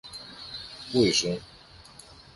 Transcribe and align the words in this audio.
Πού 0.91 1.03
ήσουν; 1.05 1.39